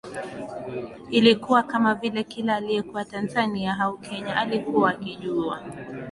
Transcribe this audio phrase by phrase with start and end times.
[1.09, 5.61] Ilikuwa kama vile kila aliyekuwa Tanzania au Kenya alikuwa akijua